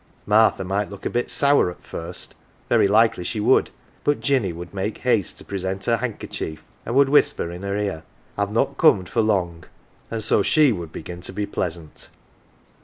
[0.25, 2.33] Martha might look a bit sour at first
[2.69, 3.69] very like she would
[4.03, 8.01] but Jinny would make haste to present her handkerchief, and would whisper in her ear"
[8.35, 9.65] I've not corned for long,"
[10.09, 12.09] and so she would begin to be pleasant.